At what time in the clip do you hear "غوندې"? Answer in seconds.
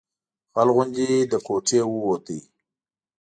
0.75-1.09